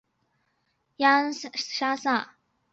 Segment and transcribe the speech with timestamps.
[0.97, 2.35] 雅恩莎撒。